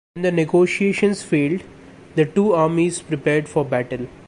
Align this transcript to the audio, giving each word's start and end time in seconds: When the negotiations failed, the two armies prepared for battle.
When 0.15 0.23
the 0.23 0.31
negotiations 0.31 1.21
failed, 1.21 1.61
the 2.15 2.25
two 2.25 2.53
armies 2.53 3.03
prepared 3.03 3.47
for 3.47 3.63
battle. 3.63 4.07